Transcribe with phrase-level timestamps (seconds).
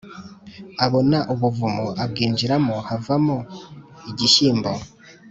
[0.85, 3.37] abona ubuvumo abwinjiramo havamo
[4.09, 4.71] igishyimbo